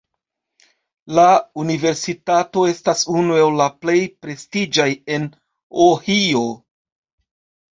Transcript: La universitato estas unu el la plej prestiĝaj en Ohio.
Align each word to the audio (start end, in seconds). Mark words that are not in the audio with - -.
La 1.17 1.25
universitato 1.63 2.63
estas 2.71 3.03
unu 3.19 3.37
el 3.43 3.59
la 3.59 3.67
plej 3.87 3.99
prestiĝaj 4.27 4.89
en 5.19 5.29
Ohio. 5.91 6.45